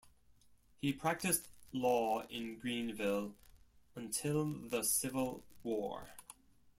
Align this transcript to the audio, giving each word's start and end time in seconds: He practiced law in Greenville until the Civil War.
He 0.81 0.93
practiced 0.93 1.47
law 1.73 2.25
in 2.25 2.57
Greenville 2.57 3.35
until 3.95 4.51
the 4.51 4.81
Civil 4.83 5.43
War. 5.61 6.09